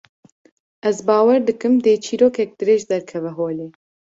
Ez 0.91 0.97
bawer 1.09 1.39
dikim, 1.47 1.73
dê 1.83 1.93
çîrokek 2.05 2.49
dirêj 2.59 2.81
derkeve 2.89 3.31
holê 3.37 3.67